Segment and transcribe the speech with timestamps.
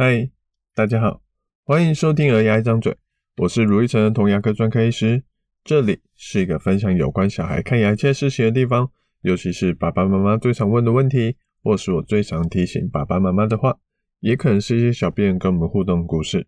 [0.00, 0.30] 嗨，
[0.76, 1.22] 大家好，
[1.64, 2.92] 欢迎收听《儿牙一张嘴》，
[3.38, 5.24] 我是卢奕成童牙科专科医师，
[5.64, 13.76] 这里是一个分享有关小孩看牙切事情的地方，尤其是爸爸妈妈最常问的问题，或是我最常提醒爸爸妈妈的话，
[14.20, 16.46] 也可能是一些小病人跟我们互动的故事。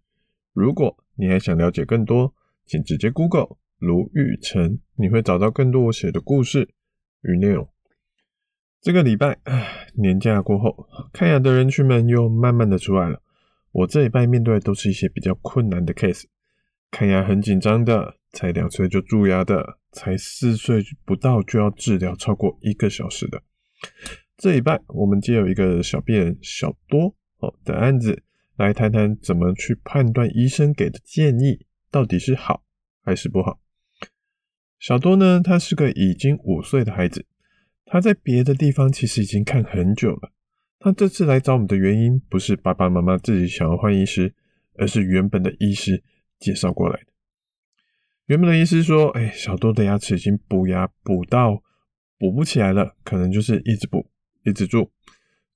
[0.53, 2.33] 如果你还想了解更多，
[2.67, 6.69] 请直接 Google 卢玉成，你会找到更多我写的故事
[7.23, 7.69] 与内容。
[8.81, 9.41] 这个礼拜，
[9.97, 13.21] 年假过后，看牙的人群们又慢慢的出来了。
[13.73, 16.25] 我这一拜面对的都是一些比较困难的 case，
[16.91, 23.43] 看牙很紧张的，才两岁就蛀牙的，才四岁不到就要治疗超过一个小时的。
[24.37, 28.23] 这一拜我们接有一个小病人小多哦的案子，
[28.57, 32.65] 来谈谈怎么去判断医生给的建议到底是好
[33.03, 33.61] 还是不好。
[34.79, 37.27] 小多呢，他是个已经五岁的孩子，
[37.85, 40.33] 他在别的地方其实已经看很久了。
[40.83, 44.35] 他这次来找我们的原因，不是爸爸妈妈自己想要换医师，
[44.79, 46.03] 而是原本的医师
[46.39, 47.07] 介绍过来的。
[48.25, 51.63] 原本的医师说：“哎，小多的牙齿已经补牙补到
[52.19, 54.09] 补不起来了，可能就是一直补，
[54.43, 54.91] 一直蛀。”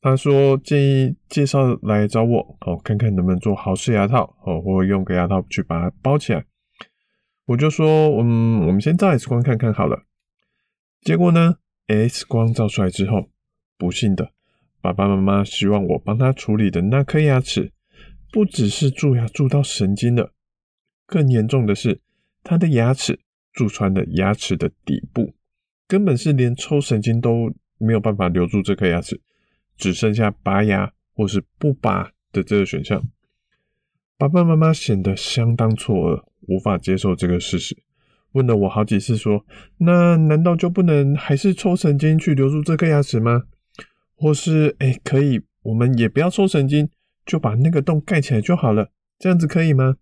[0.03, 6.45] 他说建议介绍来找我，哦，看看能不能做豪式牙套，哦，或用个牙套去把它包起来。
[7.47, 10.05] 我就说：“嗯，我们先照 X 光看看好了。”
[11.01, 13.31] 结果呢，X 光照出来之后，
[13.79, 14.33] 不幸的。
[14.85, 17.73] 爸爸妈妈希望我帮他处理的那颗牙齿，
[18.31, 20.35] 不只是蛀牙蛀到神经了，
[21.07, 22.03] 更严重的是，
[22.43, 23.19] 他的牙齿
[23.55, 25.33] 蛀穿了牙齿的底部，
[25.89, 29.19] 根本是连抽神经都没有办法留住这颗牙齿，
[29.79, 33.03] 只剩下拔牙或是不拔的这个选项。
[34.19, 37.75] 爸爸妈妈显得相当错愕，无法接受这个事实，
[38.33, 39.47] 问了我好几次，说
[39.81, 43.45] ：“那难道就不能还是抽神经去留住这颗牙齿吗？”
[44.25, 46.89] 或是哎，可以，我们也不要抽神经，
[47.27, 49.97] 就把那个洞盖起来就好了，这样子可以吗？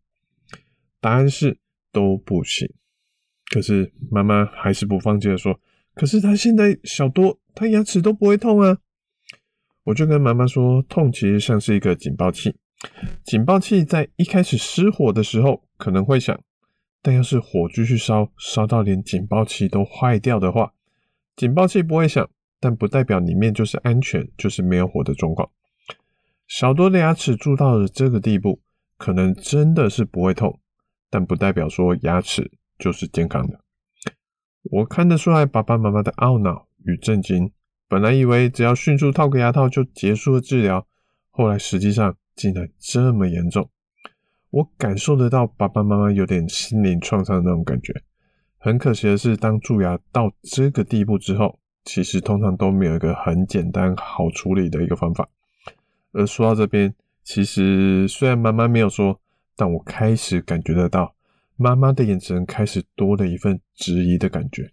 [1.01, 1.59] 答案是
[1.91, 2.73] 都不行。
[3.51, 5.59] 可是妈妈还是不放弃的说
[5.97, 8.79] ：“可是他现在小多，他牙齿都不会痛啊。”
[9.83, 12.55] 我就跟妈妈说：“痛其实像是一个警报器，
[13.25, 16.41] 警报器在一开始失火的时候可能会响，
[17.03, 20.73] 但要是火继续烧，烧到连警报器都坏掉的话，
[21.35, 22.31] 警报器不会响。”
[22.63, 25.51] 但不代表里面就是安全，就是没有火的状况。
[26.47, 28.61] 小多的牙齿蛀到了这个地步，
[28.97, 30.61] 可能真的是不会痛，
[31.11, 33.59] 但不代表说牙齿就是健康的。
[34.63, 37.51] 我看得出来爸爸妈妈的懊恼与震惊。
[37.89, 40.87] 本来以为只要迅速套个牙套就结束了治疗，
[41.31, 43.69] 后来实际上竟然这么严重。
[44.51, 47.93] 我感受得到爸爸妈妈有点心灵创伤的那种感觉。
[48.59, 55.29] 很可惜的是，当蛀牙到这个地步之后，其实通常都没有一个很简单好处理的一个方法。
[56.13, 56.95] 而说到这边，
[57.25, 59.19] 其实虽然妈妈没有说，
[59.57, 61.15] 但我开始感觉得到，
[61.57, 64.71] 妈妈的眼神开始多了一份质疑的感觉，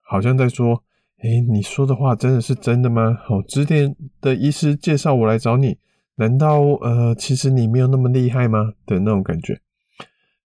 [0.00, 0.82] 好像在说
[1.22, 3.16] ：“诶，你说的话真的是真的吗？
[3.24, 5.78] 好，之前的医师介绍我来找你，
[6.16, 9.60] 难道呃，其实你没有那么厉害吗？”的那种感觉。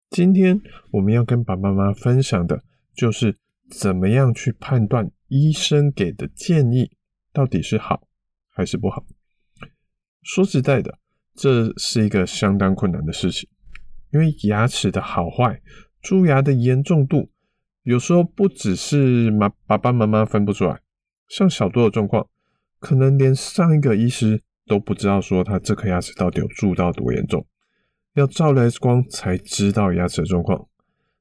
[0.10, 0.60] 今天
[0.92, 2.62] 我们要跟爸爸妈妈分享的
[2.94, 3.38] 就是
[3.72, 5.10] 怎么样去判断。
[5.34, 6.92] 医生给的建议
[7.32, 8.06] 到底是好
[8.50, 9.06] 还是不好？
[10.22, 11.00] 说实在的，
[11.34, 13.50] 这是一个相当困难的事情，
[14.12, 15.62] 因为牙齿的好坏、
[16.02, 17.32] 蛀牙的严重度，
[17.84, 20.82] 有时候不只是妈爸爸妈妈分不出来。
[21.30, 22.28] 像小多的状况，
[22.80, 27.48] 可能连上一个医师都不知道说他这颗牙齿到底有蛀到多严重，
[28.16, 30.68] 要照了 X 光才知道牙齿的状况。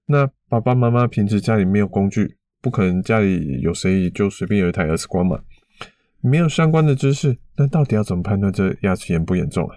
[0.06, 2.39] 那爸爸妈妈平时家里没有工具。
[2.60, 5.41] 不可能家里有谁就随便有一台 X 光嘛？
[6.21, 9.76] 没有相关的知识，那到底要怎么判断这牙齿严不严重啊？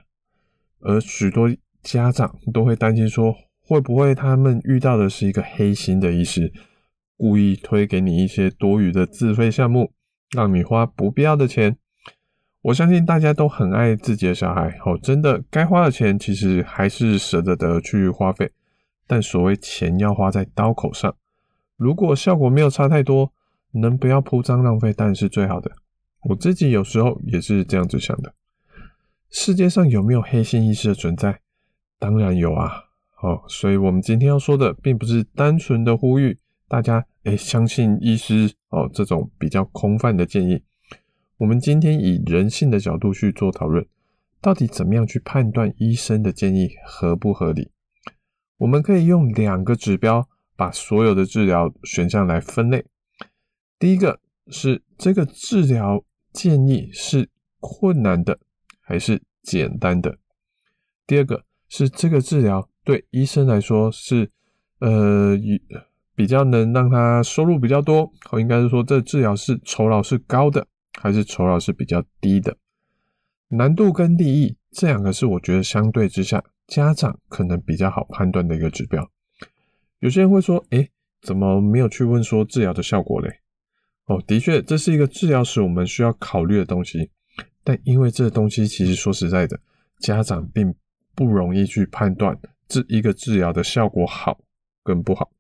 [0.82, 1.50] 而许多
[1.82, 6.52] 家长都会担心说，会不会他们遇到的是一个黑心的医师，
[7.16, 9.94] 故意推给你一些多余的自费项目，
[10.36, 11.78] 让你花不必要的钱？
[12.64, 18.52] 我相信大家都很爱自己的小孩，哦，真的该花的钱其实还是舍得得去花费，
[19.08, 21.16] 但所谓钱要花在刀口上。
[21.78, 23.34] 如果效果没有差太多，
[23.72, 25.72] 能不要铺张浪费当然是最好的。
[26.30, 28.34] 我自己有时候也是这样子想的。
[29.30, 31.40] 世界上有没有黑心医师的存在？
[31.98, 32.86] 当然有啊。
[33.16, 36.38] 好，所以我们今天要说的，并不是单纯的呼吁
[36.68, 40.62] 大家诶相信医师哦这种比较空泛的建议。
[41.38, 43.86] 我们今天以人性的角度去做讨论，
[44.40, 47.72] 到底怎么样去判断医生的建议合不合理？
[48.58, 50.30] 我们可以用两个指标。
[50.56, 52.86] 把所有的治疗选项来分类，
[53.80, 57.30] 第一个是这个治疗建议是
[57.60, 58.40] 困难的
[58.82, 60.18] 还是简单的？
[61.06, 64.30] 第二个是这个治疗对医生来说是
[64.80, 65.38] 呃
[66.16, 70.68] 比较能让他收入比较多，或应该是说这治疗是酬劳是高的，
[71.02, 72.56] 还是酬劳是比较低的？
[73.50, 79.10] 难度跟利益这两个是我觉得相对之下，家长可能比较好判断的一个指标。
[80.04, 80.90] 有些人会说，诶，
[81.22, 83.40] 怎么没有去问说治疗的效果嘞？
[84.08, 87.10] 哦，的确，这是一个治疗时我们需要考虑的东西。
[87.64, 89.58] 但因为这东西，其实说实在的，
[90.00, 90.76] 家长并
[91.16, 94.38] 不容易去判断这一个治疗的效果好
[94.84, 95.32] 跟不好，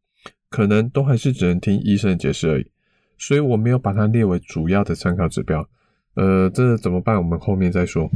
[0.50, 2.71] 可能都还是只能听医生的解释而已。
[3.18, 5.68] 所以我没有把它列为主要的参考指标。
[6.13, 7.18] 呃，这怎么办？
[7.18, 8.09] 我们后面再说。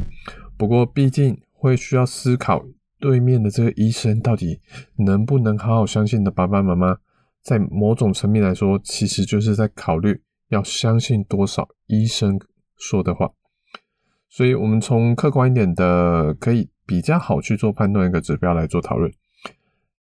[0.56, 2.64] 不过毕竟会需要思考，
[3.00, 4.60] 对面的这个医生到底
[4.96, 6.98] 能不能好好相信的爸爸妈妈，
[7.42, 10.22] 在某种层面来说，其实就是在考虑。
[10.50, 12.40] 要相信多少医生
[12.78, 13.30] 说的话，
[14.30, 19.12] 所以我们从客观一点的，可以比较好去做判断一个指标来做讨论。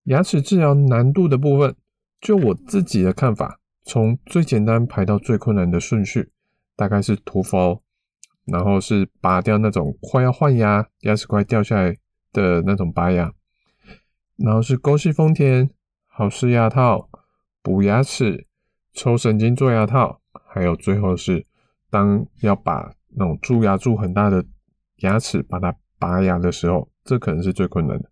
[0.06, 1.76] 牙齿治疗难度的部分，
[2.22, 6.32] 就我自己的看法，从最简单排到最困难的顺序，
[6.78, 7.82] 大概是涂氟，
[8.46, 11.98] 然后是拔掉那种快要换牙、牙齿快掉下来
[12.32, 13.34] 的那种拔牙，
[14.38, 15.70] 然后是沟隙封填、
[16.08, 17.10] 好施牙套、
[17.62, 18.48] 补牙齿、
[18.94, 20.22] 抽神经做牙套。
[20.52, 21.46] 还有最后是，
[21.90, 24.44] 当要把那种蛀牙蛀很大的
[24.98, 28.10] 牙齿把它拔牙的时候，这可能是最困难的。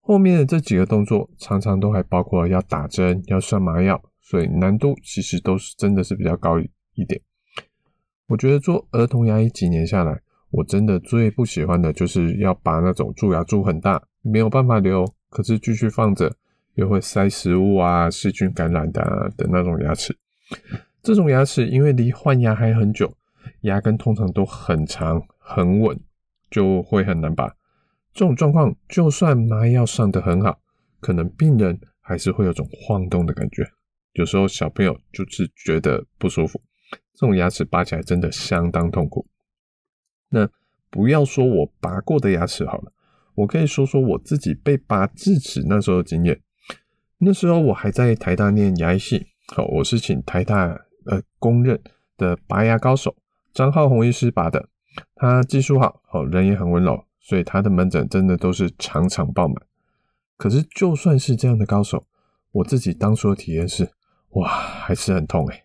[0.00, 7.20] 后面的这几个动作常常都还包括要打针、要上麻药，所以难度其实都是真的是比较高一点。
[8.26, 16.32] 我觉得做儿童牙医几年下来，我真的最不喜欢的就是要把那种蛀牙蛀很大，没有办法留，可是继续放着
[16.74, 20.16] 又会塞食物啊、细菌感染的、啊、的那种牙齿。
[21.02, 23.12] 这种牙齿因为离换牙还很久，
[23.60, 25.98] 牙根通常都很长很稳，
[26.50, 27.46] 就会很难拔。
[28.12, 30.58] 这种状况，就算麻药上得很好，
[30.98, 33.64] 可能病人还是会有种晃动的感觉。
[34.14, 36.60] 有时候小朋友就是觉得不舒服，
[37.14, 39.24] 这种牙齿拔起来真的相当痛苦。
[40.30, 40.48] 那
[40.88, 42.92] 不要说我拔过的牙齿好了，
[43.34, 46.40] 我可以说说我自己被拔智齿那时候的经验。
[47.18, 50.86] 那时候我还在台大念牙医系，好，我是请台大。
[51.06, 51.80] 呃，公认
[52.18, 53.16] 的拔牙高手
[53.54, 54.68] 张浩宏医师拔的，
[55.14, 59.56] 他技术好，好人也很温柔，所以他的门诊真的都是场场爆满。
[60.36, 62.04] 可是就算是这样的高手，
[62.52, 63.90] 我自己当初的体验是，
[64.32, 65.64] 哇，还是很痛诶。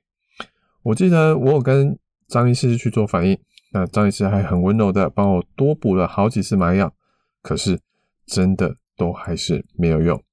[0.84, 3.38] 我记得我有跟张医师去做反应，
[3.76, 6.94] 那张医师还很温柔的帮我多补了好几次麻药，
[7.42, 7.78] 可是
[8.26, 10.24] 真的都还是没有用。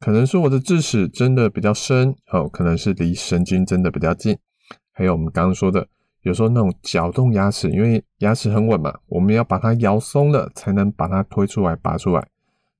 [0.00, 4.36] 可能是我的智齿真的比较深，哦，可能是离神经真的比较近。
[4.90, 5.86] 还有我们刚刚说的，
[6.22, 12.28] 有时候那种搅动牙齿，因为牙齿很稳嘛，我们要把它摇松了，才能把它推出来、拔出来。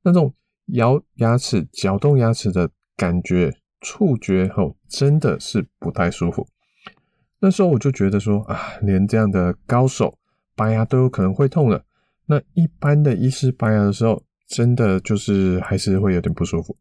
[0.02, 0.34] 那种
[0.72, 6.48] 摇牙齿、搅动牙齿的感觉、触觉后，真的是不太舒服。
[7.40, 10.18] 那时候我就觉得说啊，连这样的高手
[10.56, 11.84] 拔牙都有可能会痛了，
[12.26, 16.76] 那一般的医师拔牙的时候，真的就是还是会有点不舒服。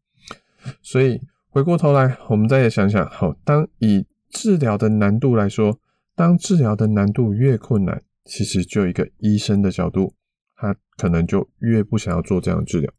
[0.81, 5.79] 所以回过头来，我们再想想，好，当以治疗的难度来说，
[6.15, 10.13] 当治疗的难度越困难，其实就一个医生的角度，
[10.55, 12.91] 他可能就越不想要做这样的治疗。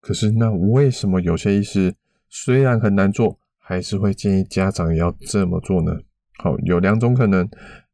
[0.00, 1.94] 可是，那为什么有些医师
[2.28, 5.98] 虽然很难做，还是会建议家长也要这么做呢？
[6.38, 7.48] 好，有两种可能。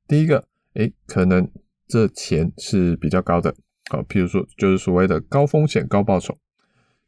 [0.07, 1.51] 第一个，诶，可能
[1.89, 3.55] 这钱是比较高的，
[3.91, 6.37] 好，譬如说就是所谓的高风险高报酬。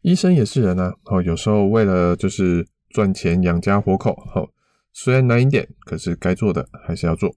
[0.03, 4.49] 医生也是人啊，好，有时候为了就是赚钱养家活口，好。
[4.93, 7.37] 虽然难一点，可是该做的还是要做。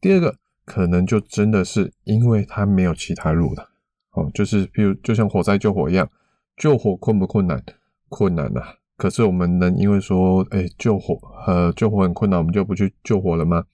[0.00, 3.70] 第二个可能就真的是因为他没有其他路了，
[4.12, 6.08] 哦，就是比如就像火灾救火一样，
[6.56, 7.60] 救火困不困难？
[8.08, 8.60] 困难呐。
[9.00, 13.64] 可是我们能因为说，哎，救火呃救火很困难，我们就不去救火了吗？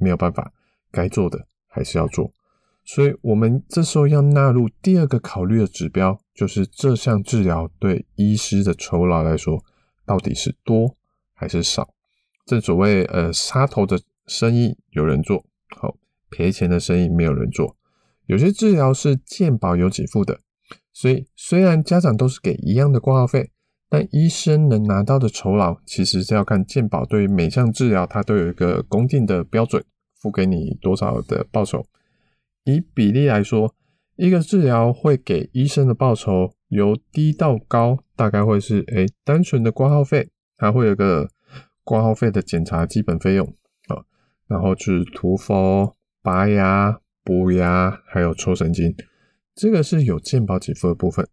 [0.00, 0.50] 没有办法，
[0.90, 2.32] 该做的还是要做。
[2.82, 9.62] 所以我们这时候要纳入第二个考虑的指标，就是这项治疗对医师的酬劳来说，
[10.06, 10.96] 到底是多
[11.34, 11.92] 还是少？
[12.46, 15.44] 正所谓，呃，杀头的生意有人做，
[15.76, 15.96] 好，
[16.30, 17.76] 赔钱的生意没有人做。
[18.24, 20.40] 有些治疗是健保有给付的，
[20.94, 23.51] 所以虽然家长都是给一样的挂号费，
[23.92, 29.84] 但医生能拿到的酬劳，其实是要看健保对于每项治疗，它都有一个公定的标准，
[30.14, 31.84] 付给你多少的报酬。
[32.64, 33.74] 以比例来说，
[34.16, 41.28] 一个治疗会给医生的报酬由低到高，大概会是，诶，单纯的挂号费，它会有个。
[41.84, 43.44] 挂号费的检查基本费用
[43.88, 43.98] 啊，
[44.46, 48.94] 然后就是涂氟、拔牙、补牙，还有抽神经，
[49.56, 51.28] 这个是有健保给付的部分。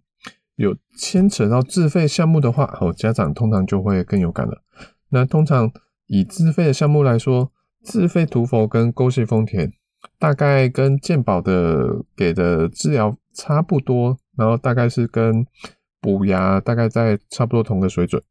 [0.59, 4.61] 有牵扯到自费项目的话，哦，家长通常就会更有感了。
[5.07, 5.71] 那通常
[6.07, 7.49] 以自费的项目来说，
[7.81, 9.71] 自费涂氟跟沟隙丰田，
[10.17, 15.47] 大概跟健保的给的治疗差不多，然后大概是跟
[16.01, 18.21] 补牙大概在差不多同个水准。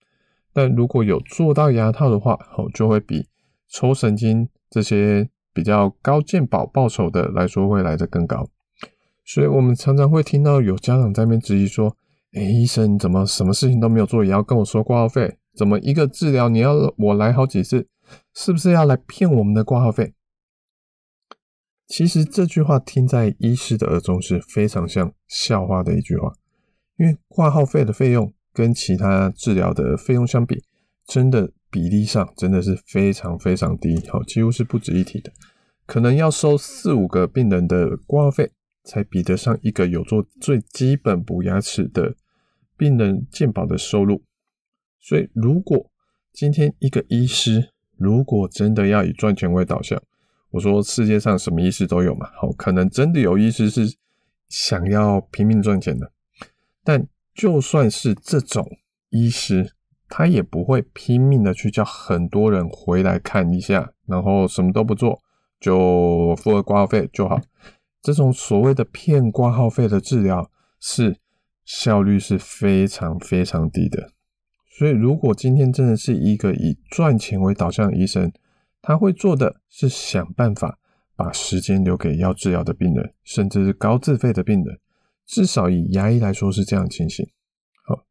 [0.53, 3.27] 但如果有做到牙套的话，哦，就会比
[3.71, 8.47] 抽神经这些比较高健保报酬的来说会来得更高。
[9.25, 11.97] 所以我们常常会听到有家长在那边质疑说
[12.33, 15.39] ：“哎，医生你怎么什么事情都没有做，也要跟我说挂号费？
[15.57, 17.89] 怎么一个治疗你要我来好几次？
[18.35, 20.15] 是不是要来骗我们的挂号费？”
[21.89, 26.33] 其实这句话听在医师的耳中是非常像笑话的一句话，
[26.99, 30.63] 因为挂号费的费用跟其他治疗的费用相比，
[31.07, 35.33] 真的比例上真的是非常非常低，好，几乎是不值一提的，
[35.87, 38.53] 可能要收四五个病人的挂号费，
[38.89, 42.15] 才比得上一个有做最基本补牙齿的
[42.75, 44.23] 病人健保的收入。
[44.99, 45.91] 所以，如果
[46.33, 47.69] 今天一个医师
[47.99, 50.03] 如果真的要以赚钱为导向，
[50.51, 53.95] 我说世界上什么医师都有嘛，好，可能真的有医师是
[54.49, 56.11] 想要拼命赚钱的。
[56.83, 58.67] 但就算是这种
[59.11, 59.75] 医师，
[60.09, 65.21] 他也不会拼命的去叫很多人回来看一下，然后什么都不做
[65.61, 67.39] 就付了挂号费就好。
[68.09, 70.51] 这种所谓的骗挂号费的治疗，
[70.81, 71.19] 是
[71.67, 74.13] 效率是非常非常低的。
[74.67, 78.33] 所以，如果今天真的是一个以赚钱为导向的医生，
[78.81, 80.79] 他会做的是想办法
[81.17, 84.79] 把时间留给要治疗的病人，甚至是高自费的病人。
[85.27, 87.29] 至少以牙医来说是这样情形。
[87.85, 88.07] 好，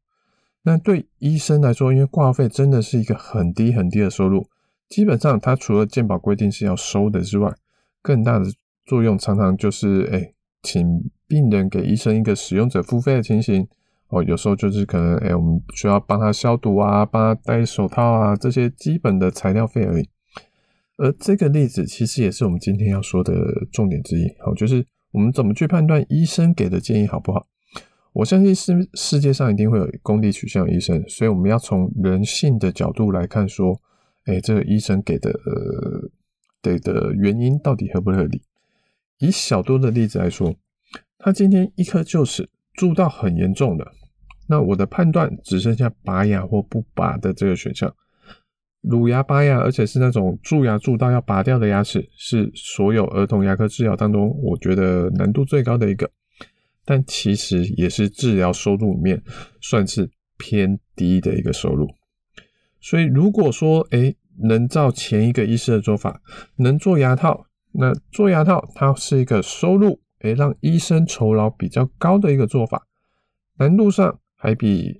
[0.62, 4.48] 那对医生来说，因为挂号费真的是一个很低很低的收入，
[4.88, 7.52] 基本上他除了健保规定是要收的之外，
[8.00, 8.44] 更大的。
[8.88, 13.68] 作用常常就是，哎、请病人给医生一个使用者付费的情形
[14.08, 14.22] 哦。
[14.24, 20.08] 有时候就是可能，哎、我们需要帮他消毒啊，帮他戴手套啊，这些基本的材料费而已。
[20.96, 23.34] 而这个例子其实也是我们今天要说的
[23.70, 24.26] 重点之一。
[24.40, 27.46] 好，就是我们怎么去判断医生给的建议好不好？
[28.14, 33.78] 我相信世世界上一定会有功利取向医生，所以我们要从人性的角度来看，说，
[34.24, 36.10] 哎、这个医生给的呃
[36.62, 38.42] 给的原因到底合不合理？
[39.18, 40.54] 以小多的例子来说，
[41.18, 43.92] 他今天一颗臼齿蛀到很严重了，
[44.48, 47.92] 那我的判断只剩下拔牙或不拔的这个选项。
[48.80, 56.08] 乳牙拔牙，而且是那种蛀牙蛀到要拔掉的牙齿，是所有儿童牙科治疗当中我觉得难度最高的一个，
[56.84, 59.20] 但其实也是治疗收入里面
[59.60, 61.88] 算是偏低的一个收入。
[62.80, 66.22] 所以如果说，哎，能照前一个医师的做法，
[66.54, 67.47] 能做牙套。
[67.72, 72.86] 那做牙套，它是一个收入，诶，让医生酬劳比较高的一个做法，
[73.58, 74.98] 难度上还比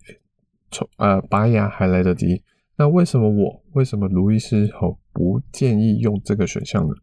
[0.70, 2.42] 抽呃拔牙还来得低。
[2.76, 6.94] 那为什么我为什么卢医师吼不建议用这个选项呢？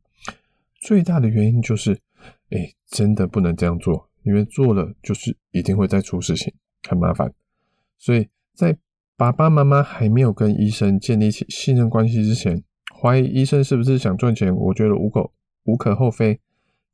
[0.80, 2.00] 最大的原因就是，
[2.52, 6.54] 诶，真的不能这样做，因为做了就是一定会再出事情，
[6.88, 7.34] 很麻烦。
[7.98, 8.78] 所以在
[9.18, 12.64] 爸爸妈妈还没有跟医生建立起信任关系之前，
[13.02, 15.32] 怀疑医生是不是想赚钱，我觉得无可。
[15.66, 16.40] 无可厚非，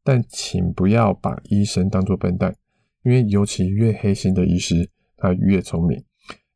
[0.03, 2.55] 但请不要把医生当作笨蛋，
[3.03, 6.03] 因为尤其越黑心的医师，他越聪明。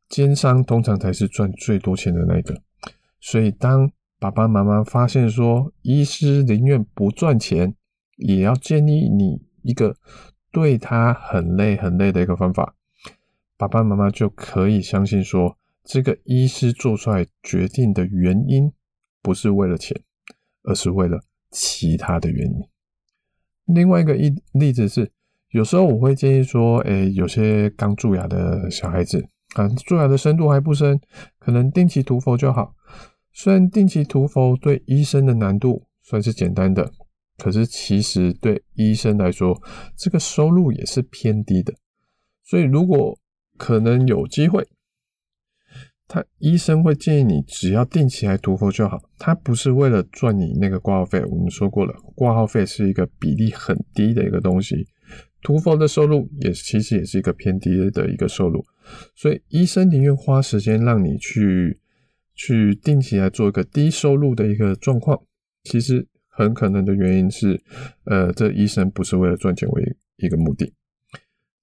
[0.08, 2.60] 奸商通常才是赚最多钱的那个。
[3.20, 7.74] 所以，当爸爸妈妈发现说医师宁愿不赚钱，
[8.16, 9.96] 也要建议你一个
[10.52, 12.74] 对他很累很累的一个方法，
[13.56, 18.72] 爸爸妈妈就可以相信说，这个医师做出来决定的原因
[19.20, 20.00] 不是为了钱，
[20.62, 21.20] 而是为了。
[21.58, 22.60] 其他的原因。
[23.74, 25.10] 另外一个例例子是，
[25.52, 31.00] 有时候我会建议说，诶、有些刚蛀牙的小孩子啊，蛀牙的深度还不深，
[31.38, 32.74] 可能定期涂氟就好。
[33.32, 36.92] 虽然定期涂氟对医生的难度算是简单的，
[37.38, 39.58] 可是其实对医生来说，
[39.96, 41.72] 这个收入也是偏低的。
[42.44, 43.18] 所以如果
[43.56, 44.68] 可能有机会。
[46.08, 51.24] 他医生会建议你只要定期来涂氟就好，他不是为了赚你那个挂号费。
[51.24, 54.86] 我们说过了，挂号费是一个比例很低的一个东西，
[55.42, 58.64] 涂氟的收入也其实也是一个偏低的一个收入，
[59.14, 61.80] 所以医生宁愿花时间让你去
[62.34, 65.20] 去定期来做一个低收入的一个状况，
[65.64, 67.60] 其实很可能的原因是，
[68.04, 70.72] 呃，这医生不是为了赚钱为一个目的。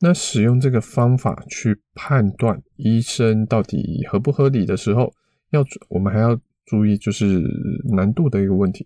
[0.05, 5.13] 那使用这个方法去判断医生到底合不合理的时候，
[5.51, 7.41] 要我们还要注意就是
[7.95, 8.85] 难度的一个问题。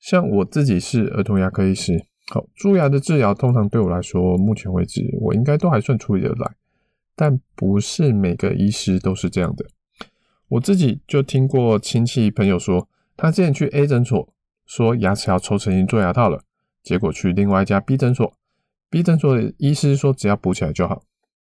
[0.00, 6.50] 像我自己是儿童牙科医师，好，蛀牙的治疗通常对我来说，目前为止我应该都还算处理得来，
[7.14, 9.64] 但不是每个医师都是这样的。
[10.48, 14.28] 我自己就听过亲戚朋友说，他之前去 A 诊所
[14.66, 16.42] 说牙齿要抽神经做牙套了，
[16.82, 18.34] 结果去另外一家 B 诊所
[18.92, 21.02] ，B 诊所的医师说只要补起来就好。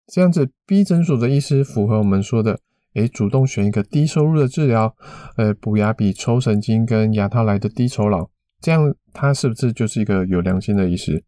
[0.09, 2.59] 这样子，B 诊所的医师符合我们说的，
[2.95, 4.97] 诶，主动选一个低收入的治疗，
[5.37, 8.29] 呃，补牙比抽神经跟牙套来的低酬劳，
[8.61, 11.25] 这样他是不是就是一个有良心的医师？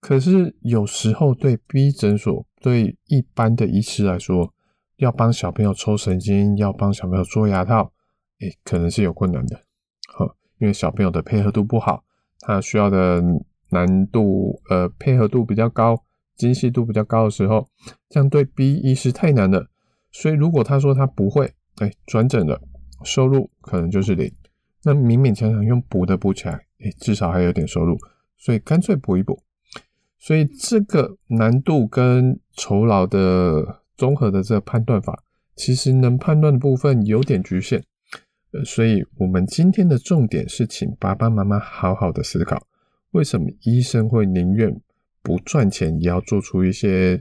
[0.00, 4.52] 可是有时候对 B 诊所对一般的医师来说，
[4.96, 7.92] 要帮小朋友抽神经，要帮小朋友做牙套，
[8.40, 9.58] 诶，可能是有困难的，
[10.12, 12.04] 好，因为小朋友的配合度不好，
[12.40, 13.22] 他需要的
[13.74, 16.02] 难度，呃，配合度比较高。
[16.36, 17.68] 精细度比较高的时候，
[18.08, 19.68] 这样对 B 医师太难了。
[20.10, 22.60] 所以如果他说他不会，哎，转诊了，
[23.04, 24.32] 收入可能就是零。
[24.82, 27.96] 那勉勉强强用补的补起来，哎，至少还有点收入，
[28.36, 29.38] 所以干脆补一补。
[30.18, 35.22] 所以这个难度跟酬劳的综合的这个判断法，
[35.54, 37.84] 其实能判断的部分有点局限。
[38.52, 42.66] 呃，所以我们今天的重点是请爸爸妈妈好好的思考，
[43.14, 44.80] 为什么医生会宁愿。
[45.26, 47.18] 不赚钱也要做出一些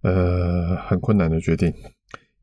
[0.00, 1.70] 呃很困难的决定，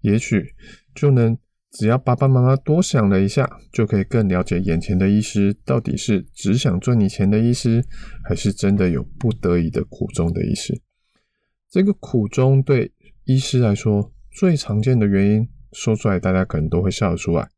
[0.02, 0.54] 也许
[0.94, 1.36] 就能
[1.72, 7.84] 只要爸爸妈妈多想了一下，就可以更了解眼前的医师到底是只想赚你钱的医师，
[8.24, 10.80] 还是真的有不得已的苦衷的医师。
[11.68, 12.94] 这个苦衷对
[13.24, 17.50] 医师来说最常见的原因，说出来大家可能都会笑得出来，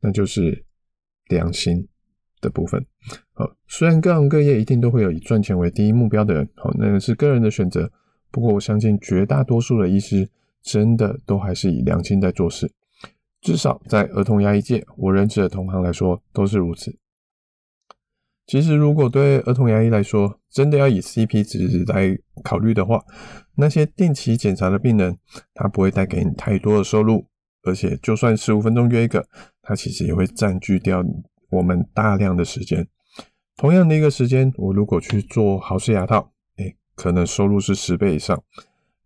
[0.00, 0.64] 那就是
[1.28, 1.86] 良心。
[2.40, 2.84] 的部分，
[3.32, 7.90] 好，虽然各行各业一定都会有以赚钱为第一目标的人，好，那个是个人的选择。
[8.30, 10.28] 不过我相信绝大多数的医师
[10.62, 12.70] 真的都还是以良心在做事，
[13.40, 16.96] 至少在儿童牙医界，我认识的同行来说都是如此。
[18.46, 23.04] 其实，如果对儿童牙医来说，真的要以 CP 值来考虑的话，
[23.56, 25.18] 那些定期检查的病人，
[25.52, 27.26] 他不会带给你太多的收入，
[27.64, 29.26] 而且就算十五分钟约一个，
[29.62, 31.02] 他其实也会占据掉。
[31.50, 32.86] 我们大量的时间，
[33.56, 38.42] 同样的一个时间，我如果去做豪氏牙套，哎，可能收入是十倍以上。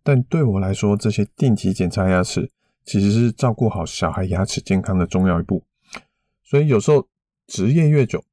[0.03, 2.49] 但对我来说，这些定期检查牙齿，
[2.83, 5.63] 其实是照顾好小孩牙齿健康的重要一步。
[6.43, 7.07] 所以有时候
[7.47, 8.23] 执业越久，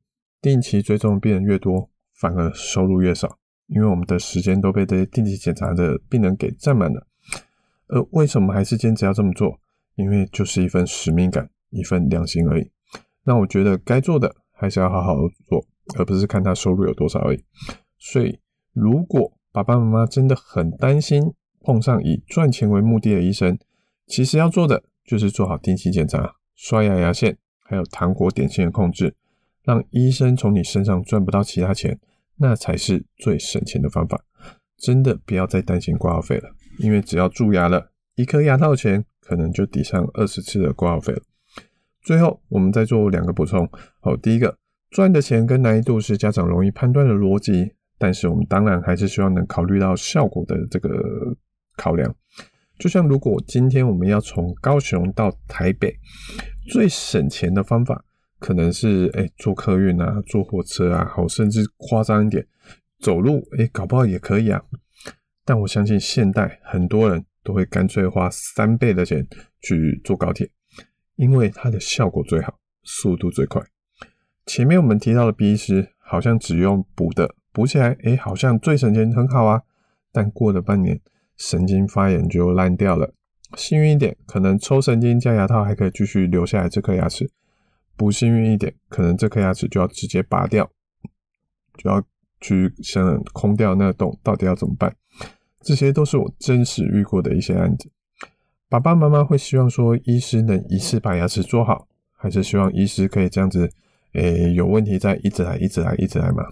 [0.40, 7.06] 定期追踪病人越多，反而收入越少，因为我们的时间都被这些定期检查的病人给占满了。
[7.88, 9.60] 而为什么还是坚持要这么做？
[9.96, 12.70] 因为就是一份使命感，一份良心而已。
[13.28, 15.14] 那我觉得该做的还是要好好
[15.46, 15.62] 做，
[15.98, 17.44] 而不是看他收入有多少而已。
[17.98, 18.40] 所以，
[18.72, 23.58] 如果爸爸妈妈真的很担心碰上以赚钱为目的的医生，
[24.06, 29.14] 其实要做的就是做好定期检查、刷牙牙线，还有糖果点心的控制，
[29.62, 32.00] 让医生从你身上赚不到其他钱，
[32.36, 34.18] 那才是最省钱的方法。
[34.78, 41.20] 真的不要再担心挂号费了，因为只要蛀牙了，一颗牙套钱可能就抵上二十次的挂号费了。
[42.02, 43.68] 最后，我们再做两个补充。
[44.00, 44.56] 好，第一个，
[44.90, 50.88] 赚的钱跟难易度是家长容易判断的逻辑，但是我们当然还是希望能考虑到效果的这个
[51.76, 52.14] 考量。
[52.78, 55.94] 就像如果今天我们要从高雄到台北，
[56.70, 58.04] 最省钱的方法
[58.38, 62.46] 可能是哎坐客运啊，坐火车啊，好，甚至夸张一点，
[63.00, 64.62] 走路，哎，搞不好也可以啊。
[65.44, 69.26] 但我相信现代很多人都会干脆花三倍的钱
[69.60, 70.48] 去坐高铁。
[71.18, 73.60] 因为它的效果最好，速度最快。
[74.46, 79.62] 前面我们提到的 B 医师好像只用补的，补起来，诶，好像最省钱，很好啊。
[80.12, 81.00] 但过了半年，
[81.36, 83.12] 神经发炎就烂掉了。
[83.56, 87.26] 幸运一点，可能抽神经加牙套还可以继续留下来这颗牙齿；
[87.96, 90.70] 不幸运一点，可能这颗牙齿就要直接拔掉，
[91.76, 92.00] 就要
[92.40, 94.94] 去想空掉那个洞，到底要怎么办？
[95.60, 97.90] 这些都是我真实遇过的一些案子。
[98.70, 103.70] 爸爸妈妈会希望说，医师能一次把牙齿做好，还是希望医师可以这样子，
[104.12, 106.44] 诶、有问题再一直来，一直来，一直来嘛？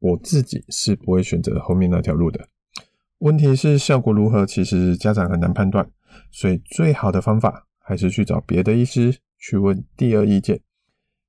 [0.00, 2.48] 我自己是不会选择后面那条路的。
[3.18, 5.88] 问题是效果如何，其实家长很难判断，
[6.32, 10.60] 所以最好的方法还是去找别的医师去问第二意见。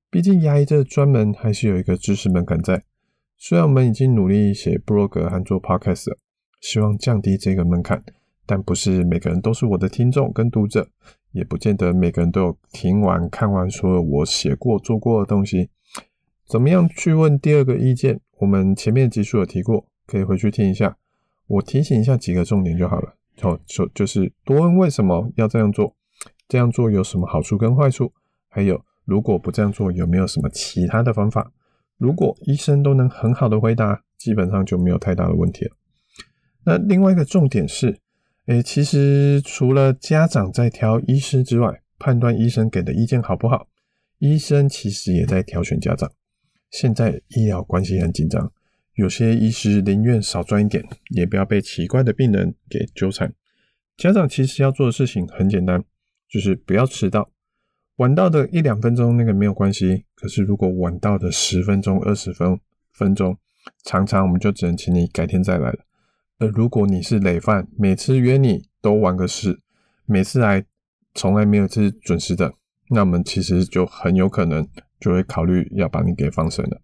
[0.09, 2.83] 毕竟牙医这专门还是有一个知识门槛在。
[3.37, 6.17] 虽然我们已经努力写 blog 和做 podcast 了，
[6.59, 8.03] 希望降低这个门槛。
[8.47, 10.87] 但不是每个人都是我的听众跟读者，
[11.33, 15.69] 也不见得每个人都有听完看完所有我写过做过的东西。
[16.47, 18.19] 怎么样去问第二个意见？
[18.39, 20.97] 我们前面集数有提过，可以回去听一下。
[21.47, 23.15] 我提醒一下几个重点就好了。
[23.41, 25.93] 好，就就是多问为什么要这样做，
[26.47, 28.13] 这样做有什么好处跟坏处，
[28.47, 31.51] 还有如果不这样做有没有什么其他的方法？
[31.97, 35.71] 如果医生都能很好的回答，基本上就没有太大的问题了。
[36.63, 37.99] 那另外一个重点是，
[38.47, 43.67] 诶，其实除了家长在挑医师之外，判断医生给的意见好不好，
[44.19, 46.09] 医生其实也在挑选家长。
[46.71, 48.49] 现在医疗关系很紧张，
[48.95, 53.33] 有些医师宁愿少赚一点，也不要被奇怪的病人给纠缠。
[53.97, 55.83] 家长其实要做的事情很简单，
[56.29, 57.29] 就是不要迟到。
[57.97, 62.57] 晚到的一两分钟那个没有关系，可是如果晚到的十分钟、二十分
[62.93, 63.37] 分钟，
[63.83, 65.79] 常常我们就只能请你改天再来了。
[66.39, 69.59] 而如果你是累犯，每次约你都玩个十，
[70.05, 70.63] 每次来
[71.13, 72.53] 从来没有一次准时的，
[72.89, 74.67] 那我们其实就很有可能
[74.99, 76.81] 就会考虑要把你给放生了。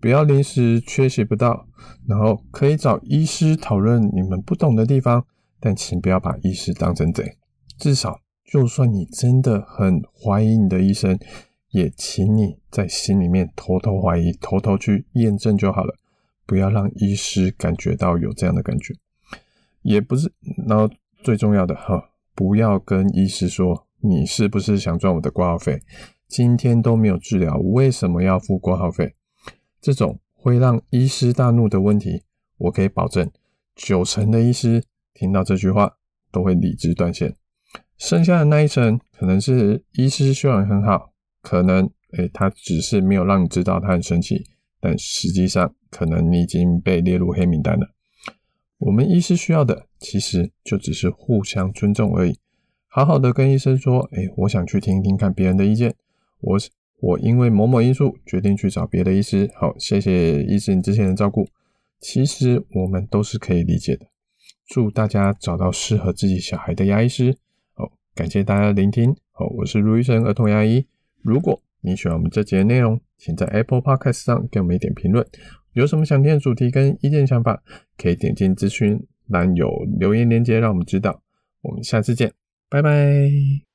[0.00, 1.66] 不要临时缺席不到，
[2.06, 5.26] 然后可以找医师讨论你们不懂的地方，
[5.58, 7.36] 但请不要把医师当成贼，
[7.78, 8.20] 至少。
[8.50, 11.18] 就算你真的很怀疑你的医生，
[11.70, 15.94] 也请你在心里面偷偷怀疑，偷偷去验证就好了，
[16.48, 18.94] 不要让医师感觉到有这样的感觉。
[19.82, 20.32] 也不是，
[20.66, 20.90] 然后
[21.22, 25.82] 最重要的哈，不要跟医师说你是不是想赚我的挂号费？
[26.26, 29.14] 今天都没有治疗，为什么要付挂号费？
[29.80, 32.22] 这种会让医师大怒的问题，
[32.56, 33.30] 我可以保证，
[33.76, 34.82] 九成的医师
[35.12, 35.98] 听到这句话
[36.32, 37.36] 都会理智断线。
[37.98, 44.44] 剩下的那一层，可能是医师修养很好，可能诶、他只是没有让你知道他很生气，
[44.80, 47.90] 但实际上可能你已经被列入黑名单了。
[48.78, 52.38] 我们医师需要的，其实就只是互相尊重而已。
[52.86, 55.94] 好好的跟医生说，诶、我想去听一听看别人的意见。
[56.40, 56.58] 我
[57.00, 59.50] 我因为某某因素决定去找别的医师。
[59.56, 61.48] 好，谢谢医师你之前的照顾。
[62.00, 64.06] 其实我们都是可以理解的。
[64.66, 67.36] 祝大家找到适合自己小孩的牙医师。
[68.14, 70.84] 感谢大家的聆听，好，我是卢医生儿童牙医。
[71.22, 75.24] 如果你喜欢我们这节内容，请在 Apple Podcast 上给我们一点评论。
[75.78, 77.62] 有什么想听的主题跟意见想法，
[77.96, 81.22] 可以点进咨询栏有留言链接，让我们知道。
[81.62, 82.32] 我们下次见，
[82.68, 83.67] 拜拜。